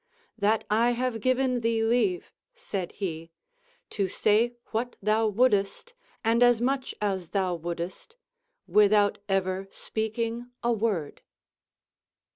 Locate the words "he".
2.93-3.29